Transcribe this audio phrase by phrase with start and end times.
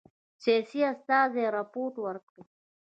[0.43, 2.37] سیاسي استازي رپوټ ورکړ.